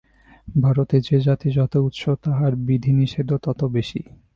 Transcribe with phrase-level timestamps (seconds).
[0.55, 4.01] ভারতে যে জাতি যত উচ্চ, তাহার বিধিনিষেধও তত বেশী।